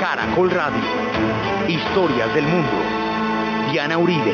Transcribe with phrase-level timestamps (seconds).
[0.00, 0.82] Caracol Radio.
[1.68, 2.72] Historias del mundo.
[3.70, 4.32] Diana Uribe.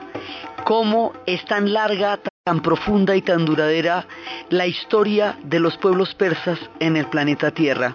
[0.64, 4.06] cómo es tan larga, tan profunda y tan duradera
[4.48, 7.94] la historia de los pueblos persas en el planeta Tierra.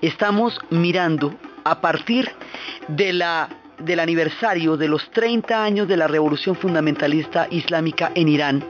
[0.00, 2.30] Estamos mirando a partir
[2.88, 8.64] de la, del aniversario de los 30 años de la revolución fundamentalista islámica en Irán.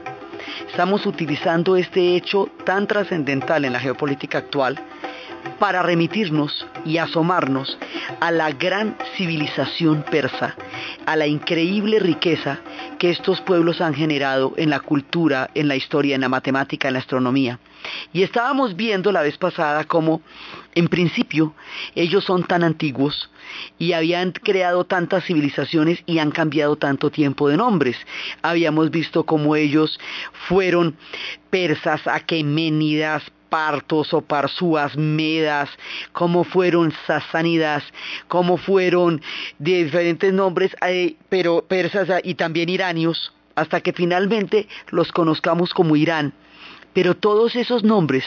[0.69, 4.79] Estamos utilizando este hecho tan trascendental en la geopolítica actual
[5.59, 7.77] para remitirnos y asomarnos
[8.19, 10.55] a la gran civilización persa,
[11.05, 12.59] a la increíble riqueza
[12.99, 16.93] que estos pueblos han generado en la cultura, en la historia, en la matemática, en
[16.93, 17.59] la astronomía.
[18.13, 20.21] Y estábamos viendo la vez pasada cómo,
[20.73, 21.53] en principio,
[21.95, 23.29] ellos son tan antiguos
[23.77, 27.97] y habían creado tantas civilizaciones y han cambiado tanto tiempo de nombres.
[28.41, 29.99] Habíamos visto cómo ellos
[30.47, 30.95] fueron
[31.49, 33.23] persas, aqueménidas,
[33.53, 35.69] partos o parsúas, medas,
[36.11, 37.83] cómo fueron sasánidas,
[38.27, 39.21] cómo fueron
[39.59, 45.95] de diferentes nombres, eh, pero persas y también iranios, hasta que finalmente los conozcamos como
[45.95, 46.33] Irán.
[46.93, 48.23] Pero todos esos nombres,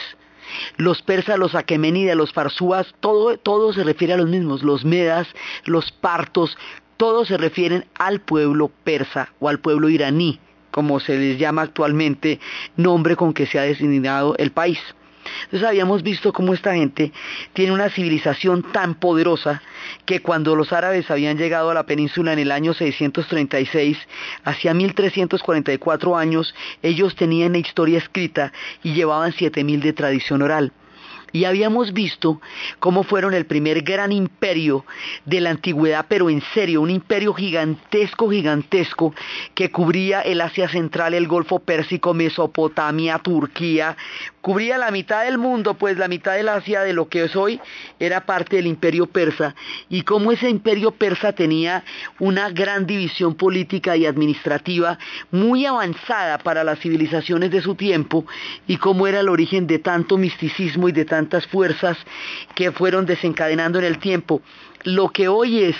[0.77, 5.27] los persas, los aqueménidas, los parsúas, todo, todo se refiere a los mismos, los medas,
[5.65, 6.57] los partos,
[6.95, 10.39] todos se refieren al pueblo persa o al pueblo iraní,
[10.71, 12.39] como se les llama actualmente,
[12.77, 14.79] nombre con que se ha designado el país.
[15.45, 17.11] Entonces habíamos visto cómo esta gente
[17.53, 19.61] tiene una civilización tan poderosa
[20.05, 23.97] que cuando los árabes habían llegado a la península en el año 636,
[24.43, 28.51] hacia 1344 años, ellos tenían la historia escrita
[28.83, 30.71] y llevaban 7000 de tradición oral.
[31.31, 32.41] Y habíamos visto
[32.79, 34.85] cómo fueron el primer gran imperio
[35.25, 39.13] de la antigüedad, pero en serio, un imperio gigantesco, gigantesco,
[39.53, 43.97] que cubría el Asia Central, el Golfo Pérsico, Mesopotamia, Turquía,
[44.41, 47.59] cubría la mitad del mundo, pues la mitad del Asia de lo que es hoy
[47.99, 49.55] era parte del imperio persa,
[49.89, 51.83] y cómo ese imperio persa tenía
[52.19, 54.97] una gran división política y administrativa
[55.31, 58.25] muy avanzada para las civilizaciones de su tiempo,
[58.67, 61.97] y cómo era el origen de tanto misticismo y de tantas fuerzas
[62.53, 64.41] que fueron desencadenando en el tiempo.
[64.83, 65.75] Lo que hoy es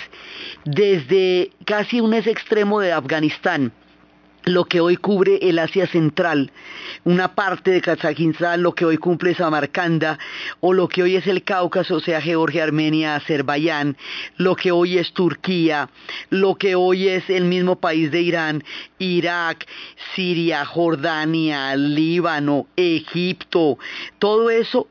[0.64, 3.72] desde casi un extremo de Afganistán,
[4.48, 6.50] lo que hoy cubre el Asia Central,
[7.04, 10.18] una parte de Kazajistán, lo que hoy cumple Samarcanda,
[10.60, 13.96] o lo que hoy es el Cáucaso, o sea, Georgia, Armenia, Azerbaiyán,
[14.36, 15.90] lo que hoy es Turquía,
[16.30, 18.64] lo que hoy es el mismo país de Irán,
[18.98, 19.66] Irak,
[20.14, 23.78] Siria, Jordania, Líbano, Egipto,
[24.18, 24.88] todo eso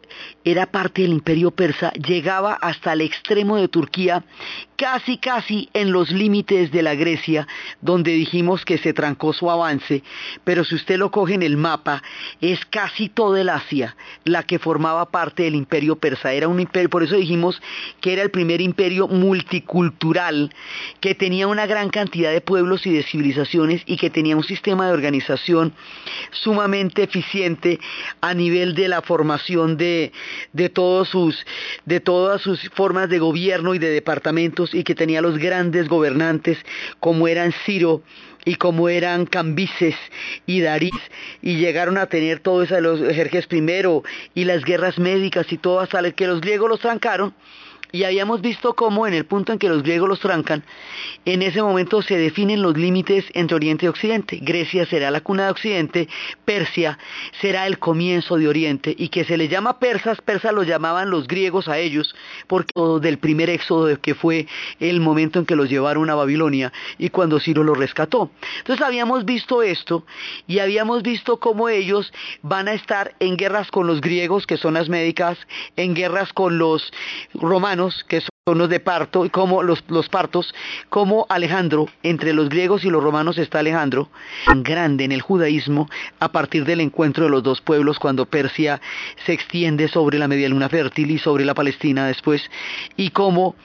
[0.47, 4.23] era parte del imperio persa, llegaba hasta el extremo de Turquía,
[4.77, 7.45] casi casi en los límites de la Grecia,
[7.81, 10.03] donde dijimos que se trancó su avance,
[10.45, 12.01] pero si usted lo coge en el mapa,
[12.39, 16.89] es casi toda el Asia la que formaba parte del imperio persa, era un imperio,
[16.89, 17.61] por eso dijimos
[17.99, 20.53] que era el primer imperio multicultural,
[21.01, 24.87] que tenía una gran cantidad de pueblos y de civilizaciones y que tenía un sistema
[24.87, 25.73] de organización
[26.31, 27.81] sumamente eficiente
[28.21, 30.13] a nivel de la formación de,
[30.53, 31.45] de, todos sus,
[31.85, 36.57] de todas sus formas de gobierno y de departamentos y que tenía los grandes gobernantes
[36.99, 38.01] como eran Ciro
[38.45, 39.95] y como eran Cambises
[40.45, 40.95] y Darís
[41.41, 44.03] y llegaron a tener todo eso los Jerjes primero
[44.33, 47.33] y las guerras médicas y todo hasta que los griegos los trancaron
[47.91, 50.63] y habíamos visto cómo en el punto en que los griegos los trancan,
[51.25, 54.39] en ese momento se definen los límites entre Oriente y Occidente.
[54.41, 56.09] Grecia será la cuna de Occidente,
[56.45, 56.97] Persia
[57.41, 61.27] será el comienzo de Oriente y que se les llama persas, persas lo llamaban los
[61.27, 62.15] griegos a ellos,
[62.47, 64.47] porque del primer éxodo que fue
[64.79, 68.31] el momento en que los llevaron a Babilonia y cuando Ciro los rescató.
[68.59, 70.05] Entonces habíamos visto esto
[70.47, 72.11] y habíamos visto cómo ellos
[72.41, 75.37] van a estar en guerras con los griegos, que son las médicas,
[75.75, 76.91] en guerras con los
[77.33, 77.76] romanos,
[78.07, 80.53] que son los de parto, y como los, los partos,
[80.89, 84.09] como Alejandro, entre los griegos y los romanos está Alejandro,
[84.63, 85.89] grande en el judaísmo,
[86.19, 88.81] a partir del encuentro de los dos pueblos, cuando Persia
[89.25, 92.41] se extiende sobre la media luna fértil y sobre la Palestina después,
[92.95, 93.55] y como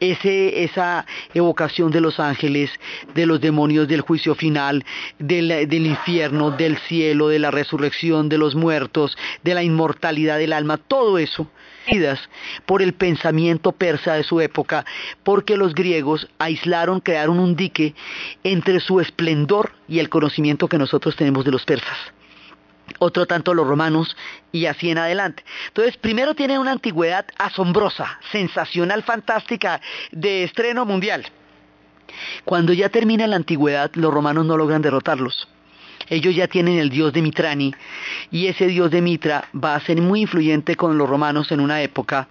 [0.00, 2.70] esa evocación de los ángeles,
[3.14, 4.84] de los demonios del juicio final,
[5.18, 10.52] del, del, infierno, del cielo, de la resurrección de los muertos, de la inmortalidad del
[10.52, 11.48] alma, todo eso
[12.66, 14.84] por el pensamiento persa de su época,
[15.22, 17.94] porque los griegos aislaron, crearon un dique
[18.44, 21.96] entre su esplendor y el conocimiento que nosotros tenemos de los persas
[22.98, 24.16] otro tanto los romanos
[24.52, 25.44] y así en adelante.
[25.68, 29.80] Entonces, primero tienen una antigüedad asombrosa, sensacional, fantástica,
[30.12, 31.26] de estreno mundial.
[32.44, 35.48] Cuando ya termina la antigüedad, los romanos no logran derrotarlos.
[36.08, 37.74] Ellos ya tienen el dios de Mitrani
[38.30, 41.82] y ese dios de Mitra va a ser muy influyente con los romanos en una
[41.82, 42.28] época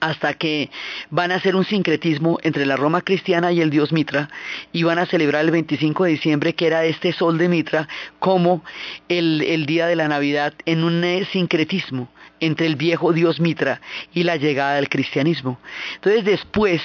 [0.00, 0.70] hasta que
[1.10, 4.28] van a hacer un sincretismo entre la Roma cristiana y el dios Mitra
[4.72, 7.88] y van a celebrar el 25 de diciembre que era este sol de Mitra
[8.18, 8.64] como
[9.08, 12.08] el, el día de la Navidad en un eh, sincretismo
[12.40, 13.80] entre el viejo dios Mitra
[14.12, 15.58] y la llegada del cristianismo.
[15.94, 16.82] Entonces después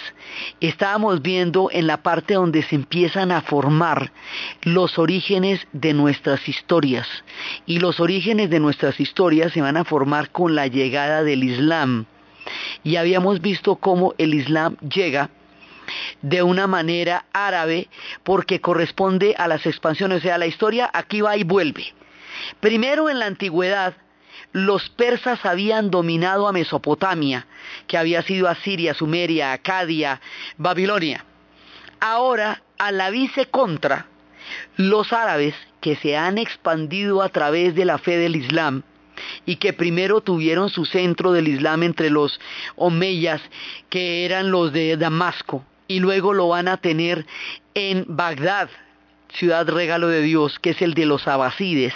[0.62, 4.12] estábamos viendo en la parte donde se empiezan a formar
[4.62, 7.08] los orígenes de nuestras historias
[7.66, 12.06] y los orígenes de nuestras historias se van a formar con la llegada del Islam
[12.84, 15.30] y habíamos visto cómo el Islam llega
[16.22, 17.90] de una manera árabe
[18.24, 21.94] porque corresponde a las expansiones, o sea, la historia aquí va y vuelve.
[22.60, 23.96] Primero en la antigüedad,
[24.52, 27.48] los persas habían dominado a Mesopotamia,
[27.88, 30.22] que había sido Asiria, Sumeria, Acadia,
[30.58, 31.26] Babilonia.
[32.00, 34.08] Ahora, a la vice contra,
[34.78, 38.84] los árabes que se han expandido a través de la fe del Islam,
[39.46, 42.40] y que primero tuvieron su centro del Islam entre los
[42.76, 43.42] Omeyas,
[43.90, 47.26] que eran los de Damasco, y luego lo van a tener
[47.74, 48.70] en Bagdad,
[49.34, 51.94] ciudad regalo de Dios, que es el de los abasides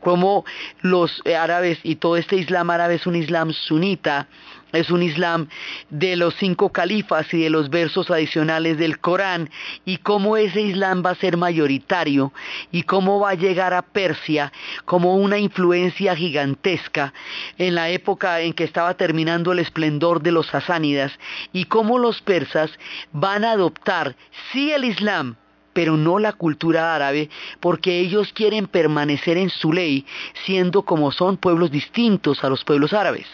[0.00, 0.44] como
[0.80, 4.28] los árabes y todo este islam árabe es un islam sunita,
[4.72, 5.48] es un islam
[5.88, 9.50] de los cinco califas y de los versos adicionales del Corán
[9.84, 12.32] y cómo ese islam va a ser mayoritario
[12.70, 14.52] y cómo va a llegar a Persia
[14.84, 17.14] como una influencia gigantesca
[17.56, 21.12] en la época en que estaba terminando el esplendor de los sasánidas
[21.52, 22.70] y cómo los persas
[23.12, 24.16] van a adoptar
[24.52, 25.36] sí el islam
[25.78, 27.30] pero no la cultura árabe,
[27.60, 30.04] porque ellos quieren permanecer en su ley,
[30.44, 33.28] siendo como son pueblos distintos a los pueblos árabes.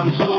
[0.00, 0.29] on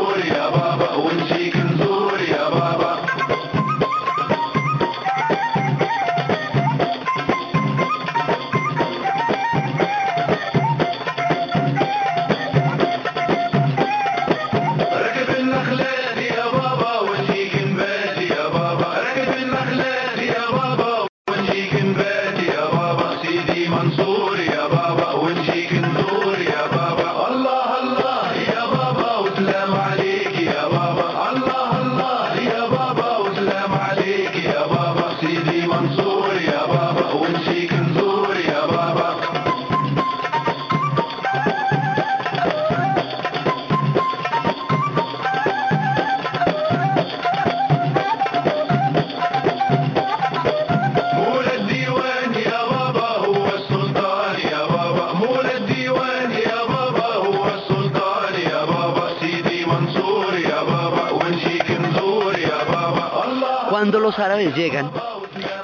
[64.50, 64.92] llegan,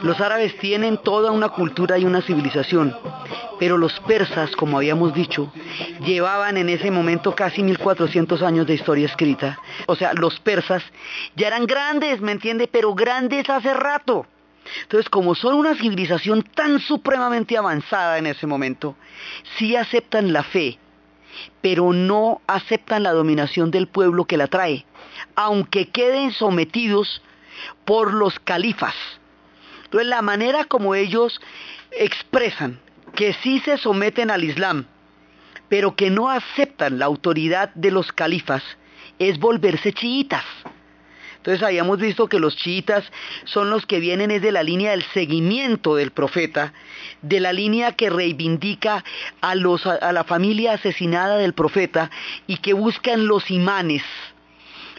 [0.02, 2.96] los árabes tienen toda una cultura y una civilización,
[3.60, 5.52] pero los persas, como habíamos dicho,
[6.06, 9.60] llevaban en ese momento casi 1400 años de historia escrita.
[9.88, 10.84] O sea, los persas
[11.36, 12.68] ya eran grandes, ¿me entiende?
[12.68, 14.26] Pero grandes hace rato.
[14.84, 18.96] Entonces, como son una civilización tan supremamente avanzada en ese momento,
[19.58, 20.78] sí aceptan la fe,
[21.62, 24.86] pero no aceptan la dominación del pueblo que la trae,
[25.36, 27.22] aunque queden sometidos
[27.86, 28.96] por los califas.
[29.86, 31.40] Entonces, la manera como ellos
[31.92, 32.80] expresan
[33.16, 34.86] que sí se someten al Islam,
[35.70, 38.64] pero que no aceptan la autoridad de los califas,
[39.20, 40.44] es volverse chiitas.
[41.38, 43.06] Entonces habíamos visto que los chiitas
[43.46, 46.74] son los que vienen es de la línea del seguimiento del profeta,
[47.22, 49.06] de la línea que reivindica
[49.40, 52.12] a, la familia asesinada del profeta
[52.48, 54.04] y que buscan los imanes,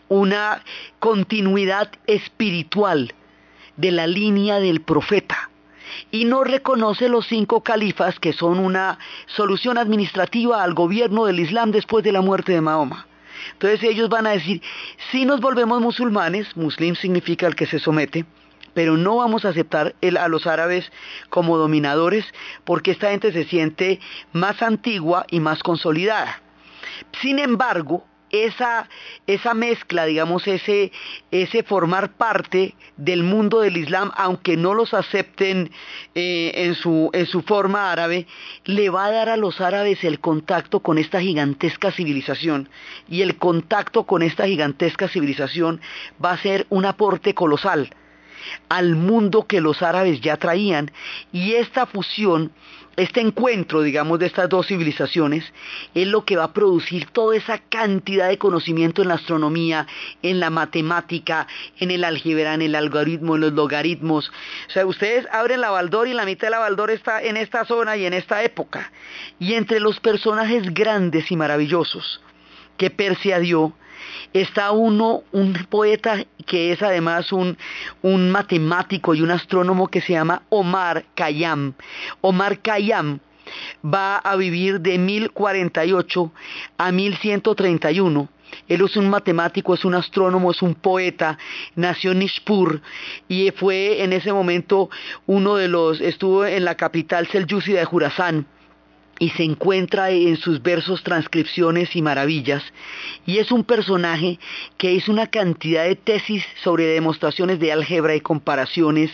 [0.09, 0.63] una
[0.99, 3.13] continuidad espiritual
[3.77, 5.51] de la línea del profeta
[6.11, 11.71] y no reconoce los cinco califas que son una solución administrativa al gobierno del Islam
[11.71, 13.07] después de la muerte de Mahoma.
[13.53, 14.63] Entonces ellos van a decir,
[15.11, 18.25] si nos volvemos musulmanes, muslim significa el que se somete,
[18.75, 20.91] pero no vamos a aceptar a los árabes
[21.31, 22.25] como dominadores
[22.65, 24.01] porque esta gente se siente
[24.33, 26.41] más antigua y más consolidada.
[27.21, 28.89] Sin embargo, esa,
[29.27, 30.93] esa mezcla, digamos, ese,
[31.31, 35.71] ese formar parte del mundo del Islam, aunque no los acepten
[36.15, 38.27] eh, en, su, en su forma árabe,
[38.65, 42.69] le va a dar a los árabes el contacto con esta gigantesca civilización.
[43.09, 45.81] Y el contacto con esta gigantesca civilización
[46.23, 47.91] va a ser un aporte colosal
[48.69, 50.91] al mundo que los árabes ya traían.
[51.33, 52.53] Y esta fusión
[52.99, 55.45] este encuentro, digamos, de estas dos civilizaciones
[55.95, 59.87] es lo que va a producir toda esa cantidad de conocimiento en la astronomía,
[60.21, 61.47] en la matemática,
[61.79, 64.33] en el álgebra, en el algoritmo, en los logaritmos.
[64.67, 67.65] O sea, ustedes abren la Baldor y la mitad de la Baldor está en esta
[67.65, 68.91] zona y en esta época.
[69.39, 72.21] Y entre los personajes grandes y maravillosos
[72.77, 73.75] que Persia dio,
[74.33, 77.57] está uno, un poeta que es además un,
[78.03, 81.75] un matemático y un astrónomo que se llama Omar Khayyam.
[82.21, 83.21] Omar Khayyam
[83.85, 86.33] va a vivir de 1048
[86.79, 88.29] a 1131.
[88.67, 91.39] Él es un matemático, es un astrónomo, es un poeta,
[91.75, 92.81] nació en Nishpur
[93.29, 94.89] y fue en ese momento
[95.27, 98.47] uno de los, estuvo en la capital selyúcida de Jurasán
[99.19, 102.63] y se encuentra en sus versos transcripciones y maravillas,
[103.27, 104.39] y es un personaje
[104.77, 109.11] que hizo una cantidad de tesis sobre demostraciones de álgebra y comparaciones,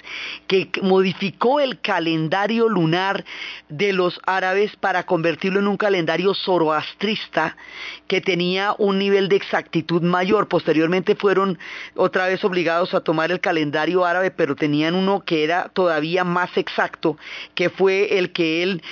[0.46, 3.24] que modificó el calendario lunar
[3.68, 7.56] de los árabes para convertirlo en un calendario zoroastrista
[8.06, 10.48] que tenía un nivel de exactitud mayor.
[10.48, 11.58] Posteriormente fueron
[11.94, 16.56] otra vez obligados a tomar el calendario árabe, pero tenían uno que era todavía más
[16.56, 17.16] exacto,
[17.54, 18.82] que fue el que él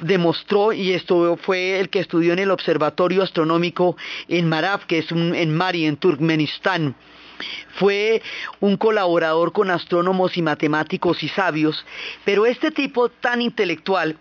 [0.00, 3.96] demostró y esto fue el que estudió en el Observatorio Astronómico
[4.28, 6.94] en Maraf, que es en Mari, en Turkmenistán.
[7.74, 8.22] Fue
[8.60, 11.84] un colaborador con astrónomos y matemáticos y sabios,
[12.24, 14.18] pero este tipo tan intelectual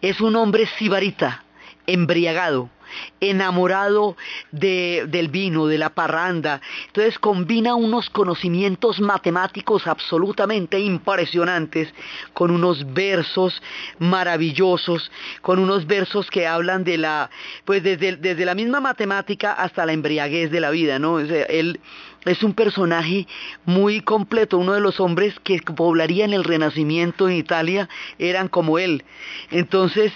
[0.00, 1.44] es un hombre sibarita,
[1.86, 2.70] embriagado,
[3.20, 4.16] enamorado
[4.50, 6.60] del vino, de la parranda.
[6.86, 11.92] Entonces combina unos conocimientos matemáticos absolutamente impresionantes
[12.32, 13.62] con unos versos
[13.98, 15.10] maravillosos,
[15.42, 17.30] con unos versos que hablan de la,
[17.64, 21.18] pues desde, desde la misma matemática hasta la embriaguez de la vida, ¿no?
[21.18, 21.80] él
[22.24, 23.26] es un personaje
[23.64, 29.04] muy completo, uno de los hombres que poblarían el Renacimiento en Italia eran como él.
[29.50, 30.12] Entonces,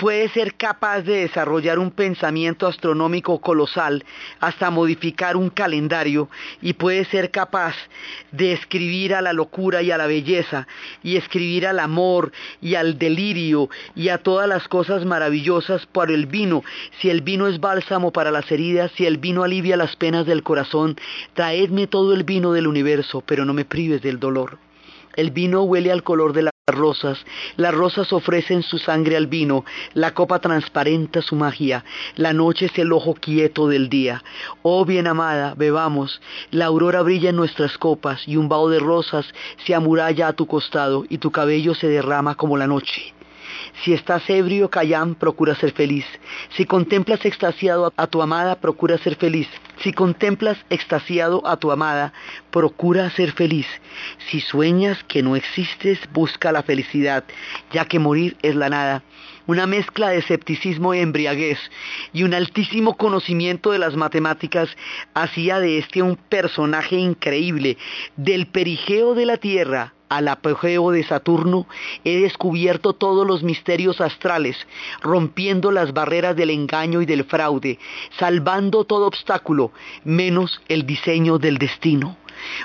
[0.00, 4.02] puede ser capaz de desarrollar un pensamiento astronómico colosal
[4.40, 6.30] hasta modificar un calendario
[6.62, 7.74] y puede ser capaz
[8.32, 10.66] de escribir a la locura y a la belleza
[11.02, 16.24] y escribir al amor y al delirio y a todas las cosas maravillosas por el
[16.24, 16.64] vino.
[17.02, 20.42] Si el vino es bálsamo para las heridas, si el vino alivia las penas del
[20.42, 20.96] corazón,
[21.34, 24.56] traedme todo el vino del universo, pero no me prives del dolor.
[25.14, 27.24] El vino huele al color de las rosas,
[27.56, 31.84] las rosas ofrecen su sangre al vino, la copa transparenta su magia,
[32.16, 34.22] la noche es el ojo quieto del día.
[34.62, 39.26] Oh bien amada, bebamos, la aurora brilla en nuestras copas y un vaho de rosas
[39.64, 43.14] se amuralla a tu costado y tu cabello se derrama como la noche.
[43.84, 46.04] Si estás ebrio, Cayán, procura ser feliz.
[46.50, 49.48] Si contemplas extasiado a tu amada, procura ser feliz.
[49.82, 52.12] Si contemplas extasiado a tu amada,
[52.50, 53.66] procura ser feliz.
[54.30, 57.24] Si sueñas que no existes, busca la felicidad,
[57.72, 59.02] ya que morir es la nada.
[59.46, 61.58] una mezcla de escepticismo y embriaguez
[62.12, 64.68] y un altísimo conocimiento de las matemáticas
[65.12, 67.76] hacía de este un personaje increíble.
[68.16, 71.66] Del perigeo de la Tierra al apogeo de Saturno,
[72.04, 74.56] he descubierto todos los misterios astrales,
[75.00, 77.78] rompiendo las barreras del engaño y del fraude,
[78.18, 79.72] salvando todo obstáculo,
[80.04, 82.19] menos el diseño del destino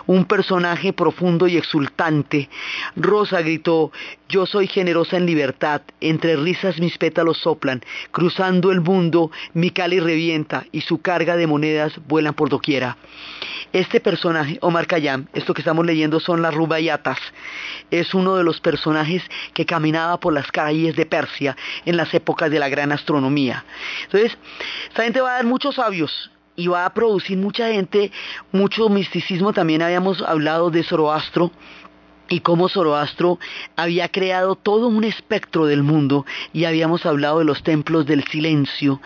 [0.05, 2.49] un personaje profundo y exultante.
[2.95, 3.91] Rosa gritó,
[4.29, 10.03] yo soy generosa en libertad, entre risas mis pétalos soplan, cruzando el mundo mi cáliz
[10.03, 12.97] revienta y su carga de monedas vuelan por doquiera.
[13.73, 17.17] Este personaje, Omar Khayyam, esto que estamos leyendo son las Rubayatas,
[17.91, 19.21] es uno de los personajes
[19.53, 23.65] que caminaba por las calles de Persia en las épocas de la gran astronomía.
[24.05, 24.37] Entonces,
[24.87, 28.11] esta gente va a dar muchos sabios, y va a producir mucha gente,
[28.51, 29.53] mucho misticismo.
[29.53, 31.51] También habíamos hablado de Zoroastro,
[32.29, 33.39] y cómo Zoroastro
[33.75, 39.01] había creado todo un espectro del mundo y habíamos hablado de los templos del silencio,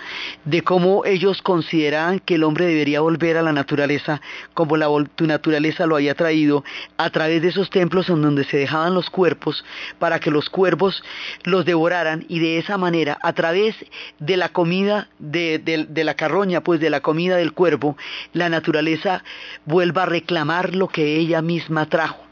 [0.45, 4.21] de cómo ellos consideraban que el hombre debería volver a la naturaleza
[4.53, 6.63] como la tu naturaleza lo había traído
[6.97, 9.63] a través de esos templos en donde se dejaban los cuerpos
[9.97, 11.03] para que los cuervos
[11.43, 13.75] los devoraran y de esa manera a través
[14.19, 17.97] de la comida de, de la carroña pues de la comida del cuervo
[18.33, 19.23] la naturaleza
[19.65, 22.28] vuelva a reclamar lo que ella misma trajo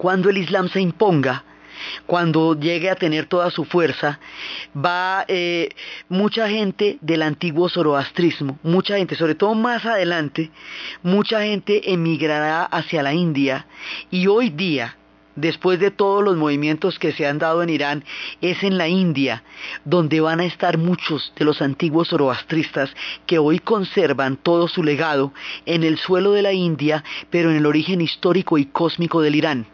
[0.00, 1.44] cuando el Islam se imponga,
[2.06, 4.18] cuando llegue a tener toda su fuerza,
[4.74, 5.68] va eh,
[6.08, 10.50] mucha gente del antiguo zoroastrismo, mucha gente, sobre todo más adelante,
[11.02, 13.66] mucha gente emigrará hacia la India
[14.10, 14.96] y hoy día,
[15.36, 18.02] después de todos los movimientos que se han dado en Irán,
[18.40, 19.42] es en la India
[19.84, 22.90] donde van a estar muchos de los antiguos zoroastristas
[23.26, 25.34] que hoy conservan todo su legado
[25.66, 29.66] en el suelo de la India, pero en el origen histórico y cósmico del Irán.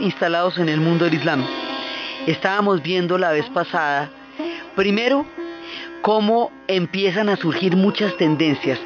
[0.00, 1.44] Instalados en el mundo del Islam.
[2.26, 4.10] Estábamos viendo la vez pasada,
[4.76, 5.26] primero,
[6.02, 8.78] cómo empiezan a surgir muchas tendencias.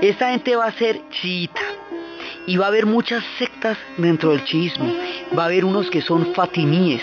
[0.00, 1.60] Esta gente va a ser chiita
[2.46, 4.92] y va a haber muchas sectas dentro del chiismo.
[5.36, 7.02] Va a haber unos que son fatimíes,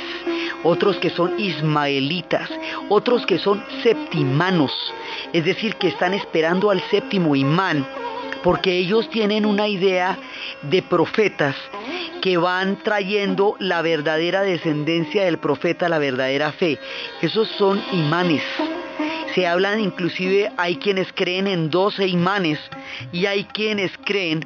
[0.63, 2.49] otros que son ismaelitas,
[2.89, 4.71] otros que son septimanos,
[5.33, 7.87] es decir, que están esperando al séptimo imán,
[8.43, 10.17] porque ellos tienen una idea
[10.63, 11.55] de profetas
[12.21, 16.79] que van trayendo la verdadera descendencia del profeta, la verdadera fe.
[17.21, 18.43] Esos son imanes.
[19.35, 22.59] Se hablan inclusive, hay quienes creen en doce imanes
[23.11, 24.45] y hay quienes creen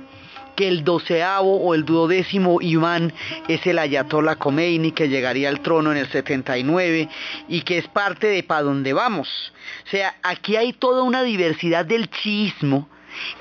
[0.56, 3.14] que el doceavo o el duodécimo imán
[3.48, 7.08] es el Ayatollah Khomeini que llegaría al trono en el 79
[7.48, 9.54] y que es parte de para dónde vamos.
[9.86, 12.90] O sea, aquí hay toda una diversidad del chiismo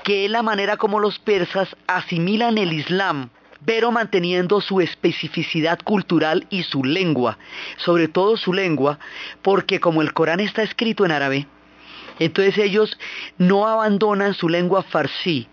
[0.03, 3.29] que es la manera como los persas asimilan el Islam
[3.65, 7.37] pero manteniendo su especificidad cultural y su lengua,
[7.77, 8.99] sobre todo su lengua,
[9.41, 11.47] porque como el Corán está escrito en árabe,
[12.19, 12.97] entonces ellos
[13.37, 15.47] no abandonan su lengua farsi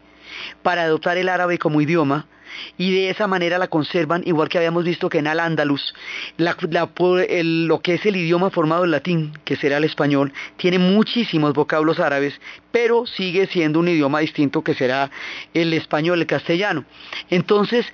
[0.62, 2.26] para adoptar el árabe como idioma,
[2.76, 5.94] y de esa manera la conservan, igual que habíamos visto que en Al-Ándalus,
[6.36, 11.98] lo que es el idioma formado en latín, que será el español, tiene muchísimos vocablos
[11.98, 12.40] árabes,
[12.70, 15.10] pero sigue siendo un idioma distinto que será
[15.54, 16.84] el español, el castellano.
[17.30, 17.86] Entonces,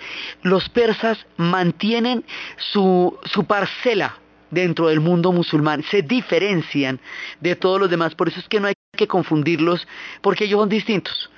[0.42, 2.24] los persas mantienen
[2.72, 4.18] su, su parcela
[4.50, 7.00] dentro del mundo musulmán, se diferencian
[7.40, 9.87] de todos los demás, por eso es que no hay que confundirlos,
[10.22, 11.31] porque ellos son distintos.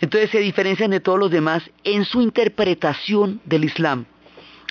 [0.00, 4.06] Entonces se diferencian de todos los demás en su interpretación del Islam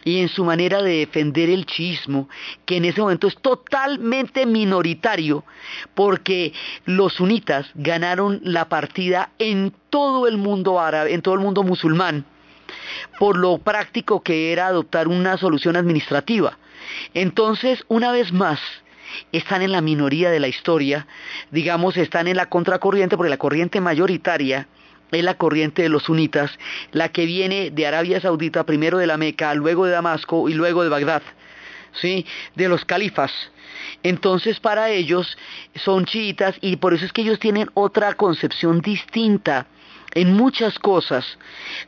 [0.03, 2.29] y en su manera de defender el chiismo,
[2.65, 5.43] que en ese momento es totalmente minoritario,
[5.93, 6.53] porque
[6.85, 12.25] los sunitas ganaron la partida en todo el mundo árabe, en todo el mundo musulmán,
[13.19, 16.57] por lo práctico que era adoptar una solución administrativa.
[17.13, 18.59] Entonces, una vez más,
[19.31, 21.07] están en la minoría de la historia,
[21.51, 24.67] digamos, están en la contracorriente, porque la corriente mayoritaria
[25.11, 26.51] es la corriente de los sunitas,
[26.91, 30.83] la que viene de Arabia Saudita, primero de la Meca, luego de Damasco y luego
[30.83, 31.23] de Bagdad,
[31.93, 32.25] ¿sí?
[32.55, 33.31] de los califas.
[34.03, 35.37] Entonces para ellos
[35.75, 39.67] son chiitas y por eso es que ellos tienen otra concepción distinta
[40.13, 41.37] en muchas cosas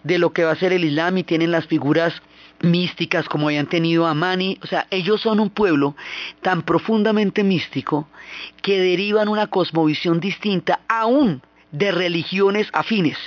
[0.03, 2.21] de lo que va a ser el Islam y tienen las figuras
[2.61, 5.95] místicas como hayan tenido a Mani, o sea, ellos son un pueblo
[6.41, 8.07] tan profundamente místico
[8.61, 13.17] que derivan una cosmovisión distinta aún de religiones afines.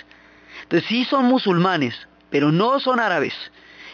[0.62, 1.94] Entonces sí son musulmanes,
[2.30, 3.34] pero no son árabes,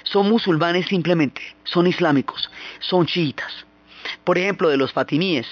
[0.04, 3.66] son musulmanes simplemente, son islámicos, son chiitas.
[4.24, 5.46] Por ejemplo, de los fatimíes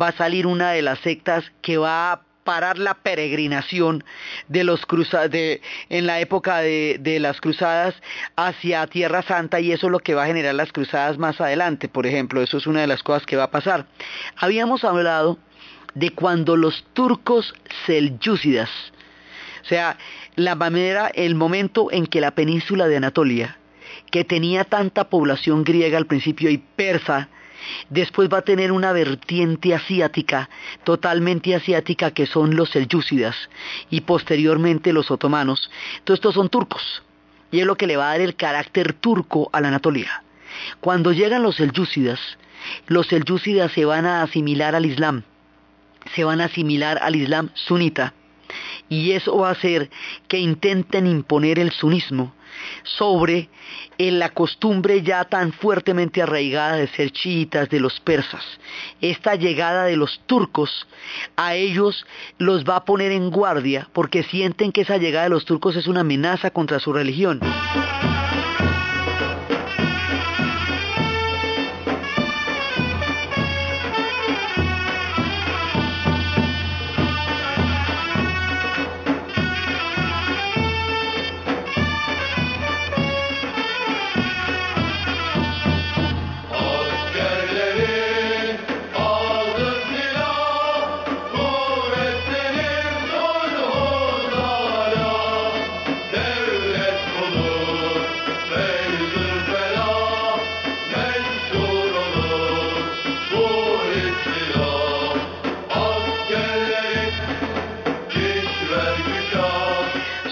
[0.00, 4.02] va a salir una de las sectas que va a parar la peregrinación
[4.48, 7.94] de los cruzados en la época de, de, las cruzadas
[8.36, 11.88] hacia Tierra Santa y eso es lo que va a generar las cruzadas más adelante,
[11.88, 13.86] por ejemplo, eso es una de las cosas que va a pasar.
[14.36, 15.38] Habíamos hablado
[15.94, 17.54] de cuando los turcos
[17.86, 18.70] selyúcidas,
[19.62, 19.96] o sea,
[20.36, 23.58] la manera, el momento en que la península de Anatolia,
[24.10, 27.28] que tenía tanta población griega al principio y persa,
[27.90, 30.50] después va a tener una vertiente asiática,
[30.84, 33.36] totalmente asiática, que son los selyúcidas
[33.90, 35.70] y posteriormente los otomanos.
[36.04, 37.02] Todos estos son turcos
[37.50, 40.24] y es lo que le va a dar el carácter turco a la Anatolia.
[40.80, 42.20] Cuando llegan los selyúcidas,
[42.86, 45.22] los selyúcidas se van a asimilar al Islam,
[46.14, 48.14] se van a asimilar al Islam sunita
[48.88, 49.90] y eso va a hacer
[50.28, 52.34] que intenten imponer el sunismo
[52.82, 53.48] sobre
[53.98, 58.44] la costumbre ya tan fuertemente arraigada de ser chiitas de los persas.
[59.00, 60.86] Esta llegada de los turcos
[61.36, 62.04] a ellos
[62.38, 65.86] los va a poner en guardia porque sienten que esa llegada de los turcos es
[65.86, 67.40] una amenaza contra su religión.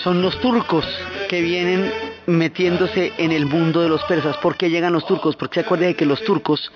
[0.03, 0.87] Son los turcos
[1.29, 1.93] que vienen
[2.27, 4.37] metiéndose en el mundo de los persas.
[4.39, 5.37] ¿Por qué llegan los turcos?
[5.37, 6.71] Porque se acuerden de que los turcos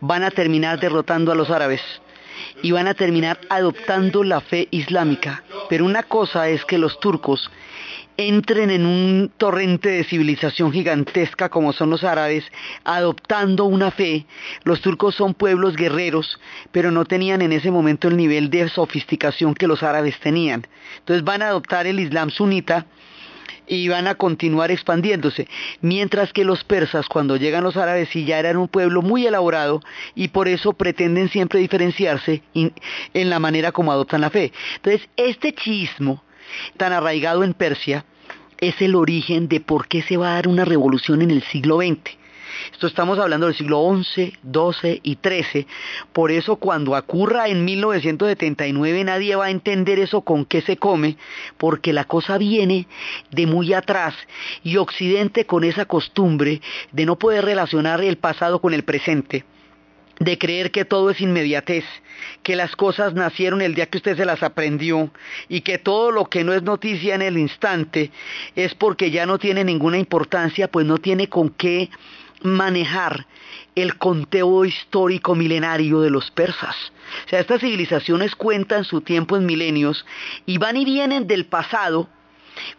[0.00, 1.80] van a terminar derrotando a los árabes
[2.62, 5.42] y van a terminar adoptando la fe islámica.
[5.68, 7.50] Pero una cosa es que los turcos
[8.16, 12.44] entren en un torrente de civilización gigantesca como son los árabes,
[12.84, 14.26] adoptando una fe.
[14.64, 16.38] Los turcos son pueblos guerreros,
[16.72, 20.66] pero no tenían en ese momento el nivel de sofisticación que los árabes tenían.
[20.98, 22.86] Entonces van a adoptar el Islam sunita
[23.66, 25.48] y van a continuar expandiéndose,
[25.80, 29.80] mientras que los persas cuando llegan los árabes sí ya eran un pueblo muy elaborado
[30.14, 34.52] y por eso pretenden siempre diferenciarse en la manera como adoptan la fe.
[34.76, 36.22] Entonces este chismo
[36.76, 38.04] tan arraigado en Persia
[38.58, 41.78] es el origen de por qué se va a dar una revolución en el siglo
[41.78, 42.16] XX.
[42.72, 45.66] Esto estamos hablando del siglo XI, XII y XIII.
[46.12, 51.16] Por eso cuando ocurra en 1979 nadie va a entender eso con qué se come,
[51.58, 52.86] porque la cosa viene
[53.30, 54.14] de muy atrás
[54.62, 56.60] y Occidente con esa costumbre
[56.92, 59.44] de no poder relacionar el pasado con el presente
[60.20, 61.84] de creer que todo es inmediatez,
[62.42, 65.10] que las cosas nacieron el día que usted se las aprendió
[65.48, 68.10] y que todo lo que no es noticia en el instante
[68.54, 71.90] es porque ya no tiene ninguna importancia, pues no tiene con qué
[72.42, 73.26] manejar
[73.74, 76.76] el conteo histórico milenario de los persas.
[77.26, 80.04] O sea, estas civilizaciones cuentan su tiempo en milenios
[80.46, 82.08] y van y vienen del pasado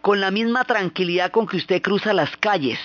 [0.00, 2.78] con la misma tranquilidad con que usted cruza las calles.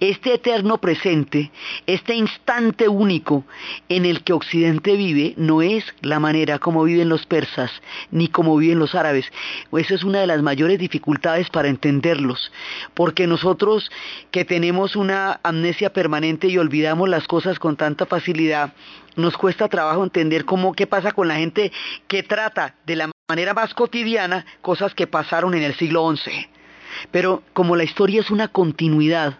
[0.00, 1.50] Este eterno presente,
[1.86, 3.44] este instante único
[3.88, 7.70] en el que Occidente vive, no es la manera como viven los persas,
[8.10, 9.26] ni como viven los árabes.
[9.72, 12.52] Esa es una de las mayores dificultades para entenderlos,
[12.94, 13.90] porque nosotros
[14.30, 18.72] que tenemos una amnesia permanente y olvidamos las cosas con tanta facilidad,
[19.16, 21.72] nos cuesta trabajo entender cómo qué pasa con la gente
[22.06, 26.48] que trata de la manera más cotidiana cosas que pasaron en el siglo XI.
[27.10, 29.38] Pero como la historia es una continuidad,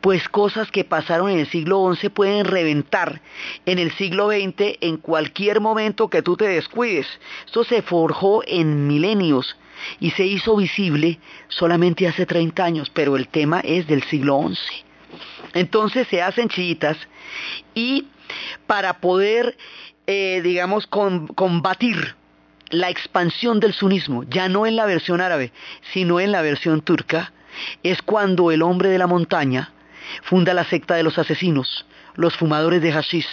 [0.00, 3.20] pues cosas que pasaron en el siglo XI pueden reventar
[3.66, 7.06] en el siglo XX en cualquier momento que tú te descuides.
[7.44, 9.58] Esto se forjó en milenios
[10.00, 14.56] y se hizo visible solamente hace 30 años, pero el tema es del siglo XI.
[15.52, 16.96] Entonces se hacen chiitas
[17.74, 18.06] y
[18.66, 19.58] para poder,
[20.06, 22.14] eh, digamos, combatir
[22.72, 25.52] la expansión del sunismo, ya no en la versión árabe,
[25.92, 27.32] sino en la versión turca,
[27.82, 29.72] es cuando el hombre de la montaña
[30.22, 33.28] funda la secta de los asesinos, los fumadores de hashish,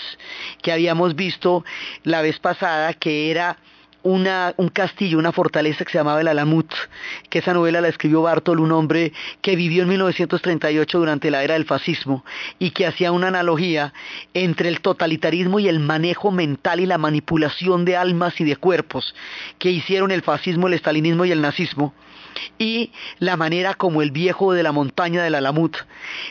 [0.61, 1.63] que habíamos visto
[2.03, 3.57] la vez pasada que era
[4.03, 6.71] una, un castillo, una fortaleza que se llamaba el Alamut,
[7.29, 11.55] que esa novela la escribió Bartol, un hombre que vivió en 1938 durante la era
[11.55, 12.23] del fascismo
[12.59, 13.93] y que hacía una analogía
[14.33, 19.13] entre el totalitarismo y el manejo mental y la manipulación de almas y de cuerpos
[19.57, 21.93] que hicieron el fascismo, el estalinismo y el nazismo
[22.57, 25.77] y la manera como el viejo de la montaña del Alamut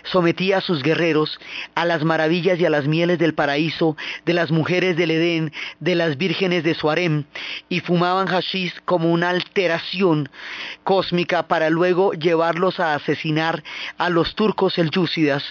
[0.05, 1.39] sometía a sus guerreros
[1.75, 5.95] a las maravillas y a las mieles del paraíso, de las mujeres del Edén, de
[5.95, 7.25] las vírgenes de Suarem,
[7.69, 10.29] y fumaban hashish como una alteración
[10.85, 13.63] cósmica para luego llevarlos a asesinar
[13.97, 15.43] a los turcos selyúcidas,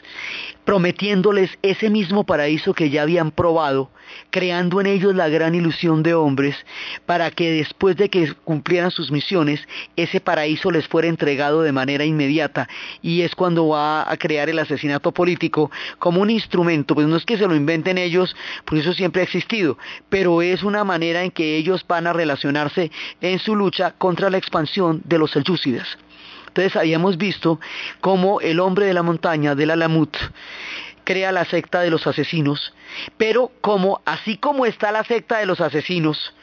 [0.67, 3.89] prometiéndoles ese mismo paraíso que ya habían probado,
[4.31, 6.57] creando en ellos la gran ilusión de hombres,
[7.05, 12.03] para que después de que cumplieran sus misiones, ese paraíso les fuera entregado de manera
[12.03, 12.67] inmediata.
[13.01, 17.23] Y es cuando va a crear el asesinato político como un instrumento, pues no es
[17.23, 19.77] que se lo inventen ellos, pues eso siempre ha existido,
[20.09, 24.37] pero es una manera en que ellos van a relacionarse en su lucha contra la
[24.37, 25.97] expansión de los selyúcidas.
[26.57, 27.59] Entonces habíamos visto
[28.01, 30.17] cómo el hombre de la montaña, del Alamut,
[31.03, 32.73] crea la secta de los asesinos,
[33.15, 36.33] pero como así como está la secta de los asesinos,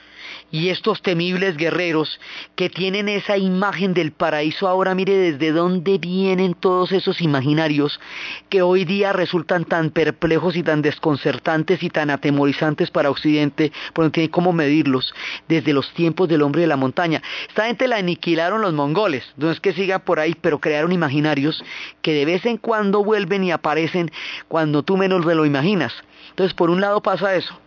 [0.51, 2.21] y estos temibles guerreros
[2.55, 8.01] que tienen esa imagen del paraíso ahora, mire desde dónde vienen todos esos imaginarios
[8.49, 14.07] que hoy día resultan tan perplejos y tan desconcertantes y tan atemorizantes para Occidente, porque
[14.07, 15.13] no tienen cómo medirlos
[15.49, 17.23] desde los tiempos del hombre de la montaña.
[17.49, 21.65] Esta gente la aniquilaron los mongoles, no es que siga por ahí, pero crearon imaginarios
[22.01, 24.11] que de vez en cuando vuelven y aparecen
[24.49, 25.93] cuando tú menos lo imaginas.
[26.31, 27.59] Entonces, por un lado pasa eso.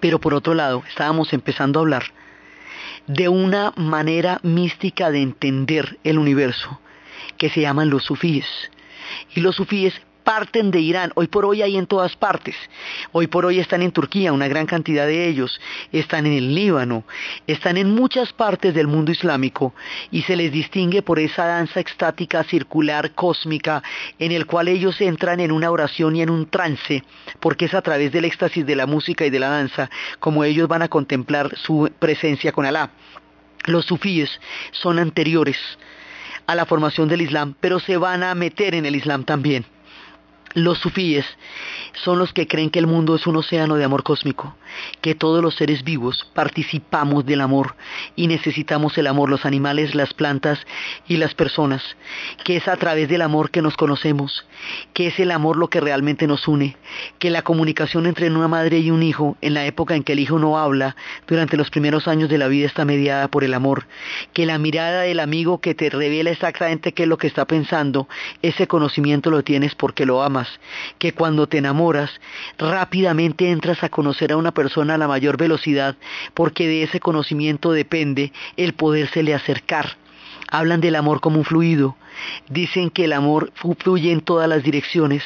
[0.00, 2.04] Pero por otro lado, estábamos empezando a hablar
[3.06, 6.80] de una manera mística de entender el universo
[7.36, 8.46] que se llaman los sufíes.
[9.34, 11.12] Y los sufíes parten de Irán.
[11.14, 12.56] Hoy por hoy hay en todas partes.
[13.12, 15.60] Hoy por hoy están en Turquía, una gran cantidad de ellos.
[15.92, 17.04] Están en el Líbano.
[17.46, 19.74] Están en muchas partes del mundo islámico
[20.10, 23.82] y se les distingue por esa danza extática, circular, cósmica,
[24.18, 27.04] en el cual ellos entran en una oración y en un trance,
[27.40, 30.68] porque es a través del éxtasis de la música y de la danza como ellos
[30.68, 32.90] van a contemplar su presencia con Alá.
[33.66, 34.40] Los sufíes
[34.72, 35.56] son anteriores
[36.46, 39.64] a la formación del Islam, pero se van a meter en el Islam también.
[40.54, 41.26] Los sufíes
[41.94, 44.56] son los que creen que el mundo es un océano de amor cósmico,
[45.00, 47.76] que todos los seres vivos participamos del amor
[48.16, 50.58] y necesitamos el amor, los animales, las plantas
[51.06, 51.82] y las personas,
[52.44, 54.46] que es a través del amor que nos conocemos,
[54.92, 56.76] que es el amor lo que realmente nos une,
[57.18, 60.20] que la comunicación entre una madre y un hijo, en la época en que el
[60.20, 63.86] hijo no habla, durante los primeros años de la vida está mediada por el amor,
[64.32, 68.08] que la mirada del amigo que te revela exactamente qué es lo que está pensando,
[68.42, 70.48] ese conocimiento lo tienes porque lo amas
[70.98, 72.10] que cuando te enamoras
[72.58, 75.96] rápidamente entras a conocer a una persona a la mayor velocidad
[76.34, 79.96] porque de ese conocimiento depende el podérsele acercar.
[80.50, 81.96] Hablan del amor como un fluido,
[82.48, 85.22] dicen que el amor fluye en todas las direcciones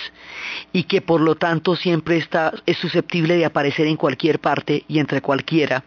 [0.72, 4.98] y que por lo tanto siempre está, es susceptible de aparecer en cualquier parte y
[4.98, 5.84] entre cualquiera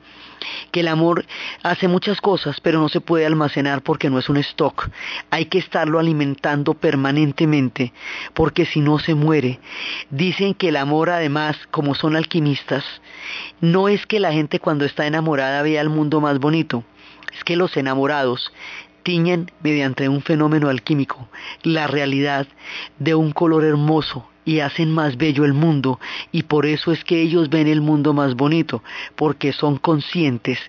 [0.71, 1.25] que el amor
[1.63, 4.89] hace muchas cosas, pero no se puede almacenar porque no es un stock.
[5.29, 7.93] Hay que estarlo alimentando permanentemente,
[8.33, 9.59] porque si no se muere.
[10.09, 12.83] Dicen que el amor además, como son alquimistas,
[13.59, 16.83] no es que la gente cuando está enamorada vea el mundo más bonito,
[17.33, 18.51] es que los enamorados
[19.03, 21.27] tiñen mediante un fenómeno alquímico
[21.63, 22.47] la realidad
[22.99, 25.99] de un color hermoso y hacen más bello el mundo
[26.31, 28.83] y por eso es que ellos ven el mundo más bonito,
[29.15, 30.59] porque son conscientes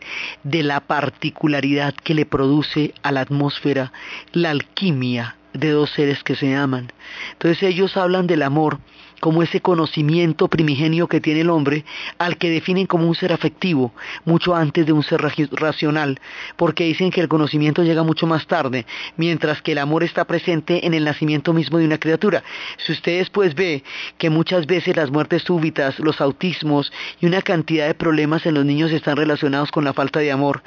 [0.42, 3.92] de la particularidad que le produce a la atmósfera
[4.32, 6.92] la alquimia de dos seres que se aman.
[7.32, 8.78] Entonces ellos hablan del amor
[9.22, 11.84] como ese conocimiento primigenio que tiene el hombre,
[12.18, 13.92] al que definen como un ser afectivo,
[14.24, 16.20] mucho antes de un ser racional,
[16.56, 18.84] porque dicen que el conocimiento llega mucho más tarde,
[19.16, 22.42] mientras que el amor está presente en el nacimiento mismo de una criatura.
[22.84, 23.84] Si ustedes pues ve
[24.18, 28.64] que muchas veces las muertes súbitas, los autismos y una cantidad de problemas en los
[28.64, 30.64] niños están relacionados con la falta de amor,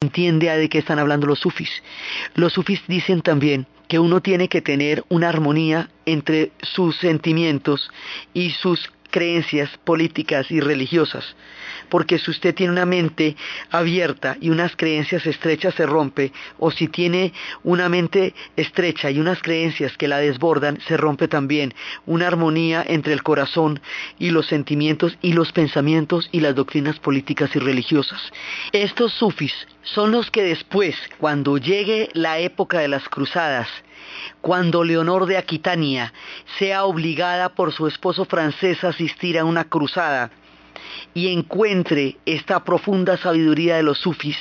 [0.00, 1.70] entiende de qué están hablando los sufis.
[2.36, 7.90] Los sufis dicen también que uno tiene que tener una armonía entre sus sentimientos
[8.32, 11.24] y sus creencias políticas y religiosas.
[11.88, 13.36] Porque si usted tiene una mente
[13.70, 19.40] abierta y unas creencias estrechas se rompe, o si tiene una mente estrecha y unas
[19.42, 21.74] creencias que la desbordan, se rompe también.
[22.06, 23.80] Una armonía entre el corazón
[24.18, 28.20] y los sentimientos y los pensamientos y las doctrinas políticas y religiosas.
[28.72, 33.68] Estos sufis son los que después, cuando llegue la época de las cruzadas,
[34.40, 36.12] cuando Leonor de Aquitania
[36.58, 40.30] sea obligada por su esposo francés a asistir a una cruzada,
[41.14, 44.36] y encuentre esta profunda sabiduría de los sufis,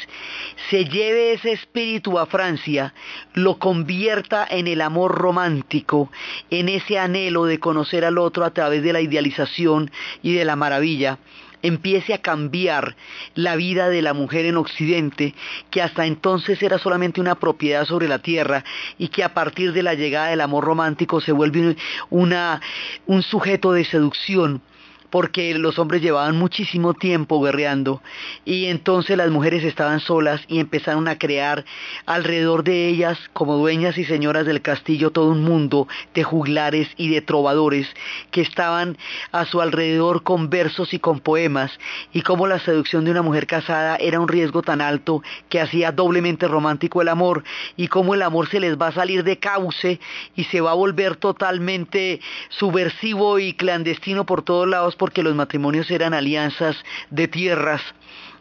[0.69, 2.93] se lleve ese espíritu a Francia,
[3.33, 6.11] lo convierta en el amor romántico,
[6.49, 9.91] en ese anhelo de conocer al otro a través de la idealización
[10.21, 11.19] y de la maravilla,
[11.61, 12.95] empiece a cambiar
[13.35, 15.33] la vida de la mujer en Occidente,
[15.69, 18.63] que hasta entonces era solamente una propiedad sobre la tierra
[18.97, 21.75] y que a partir de la llegada del amor romántico se vuelve
[22.09, 24.61] un sujeto de seducción
[25.09, 28.01] porque los hombres llevaban muchísimo tiempo guerreando
[28.45, 31.65] y entonces las mujeres estaban solas y empezaron a crear
[32.05, 37.09] alrededor de ellas como dueñas y señoras del castillo todo un mundo de juglares y
[37.09, 37.87] de trovadores
[38.31, 38.97] que estaban
[39.31, 41.71] a su alrededor con versos y con poemas
[42.11, 45.91] y como la seducción de una mujer casada era un riesgo tan alto que hacía
[45.91, 47.43] doblemente romántico el amor
[47.77, 49.99] y como el amor se les va a salir de cauce
[50.35, 55.89] y se va a volver totalmente subversivo y clandestino por todos lados porque los matrimonios
[55.91, 56.75] eran alianzas
[57.09, 57.81] de tierras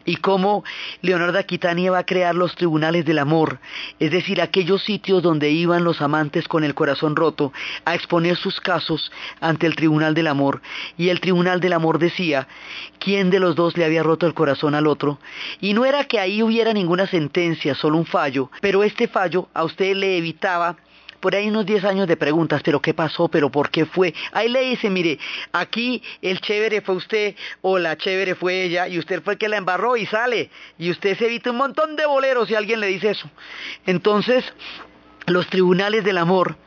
[0.07, 0.63] y cómo
[1.01, 3.59] Leonardo Aquitania va a crear los tribunales del amor,
[3.99, 7.51] es decir, aquellos sitios donde iban los amantes con el corazón roto
[7.83, 10.61] a exponer sus casos ante el tribunal del amor.
[10.97, 12.47] Y el tribunal del amor decía
[12.99, 15.19] quién de los dos le había roto el corazón al otro.
[15.59, 19.65] Y no era que ahí hubiera ninguna sentencia, solo un fallo, pero este fallo a
[19.65, 20.77] usted le evitaba
[21.19, 23.27] por ahí unos 10 años de preguntas, pero ¿qué pasó?
[23.27, 24.13] ¿Pero por qué fue?
[24.31, 25.19] Ahí le dice, mire,
[25.51, 29.49] aquí el chévere fue usted o la chévere fue ella y usted fue el que
[29.49, 30.49] la embarró y sale.
[30.77, 33.29] Y usted se evita un montón de boleros si alguien le dice eso.
[33.85, 34.43] Entonces,
[35.25, 36.57] los tribunales del amor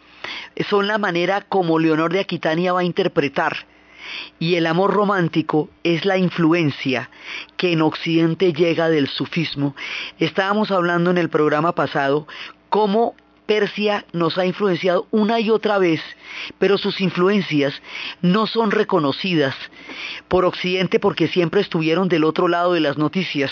[0.68, 3.56] son la manera como Leonor de Aquitania va a interpretar
[4.38, 7.10] y el amor romántico es la influencia
[7.56, 9.74] que en Occidente llega del sufismo.
[10.18, 12.26] Estábamos hablando en el programa pasado
[12.68, 13.14] cómo
[13.50, 16.00] Persia nos ha influenciado una y otra vez,
[16.60, 17.74] pero sus influencias
[18.22, 19.56] no son reconocidas
[20.28, 23.50] por Occidente porque siempre estuvieron del otro lado de las noticias,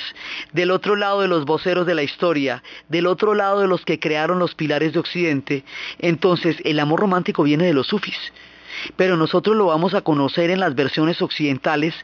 [0.53, 3.99] del otro lado de los voceros de la historia, del otro lado de los que
[3.99, 5.65] crearon los pilares de Occidente.
[5.99, 8.33] Entonces, el amor romántico viene de los sufis
[8.97, 11.95] pero nosotros lo vamos a conocer en las versiones occidentales